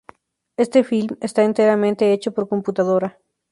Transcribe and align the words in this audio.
Este 0.57 0.83
film 0.83 1.15
está 1.21 1.43
enteramente 1.43 2.11
hecho 2.11 2.33
por 2.33 2.49
computadora. 2.49 3.19